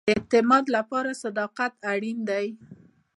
[0.01, 2.45] د اعتماد لپاره صداقت اړین دی